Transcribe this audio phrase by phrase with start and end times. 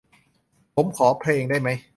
[0.75, 1.69] ผมขอเพลงได้ไหม?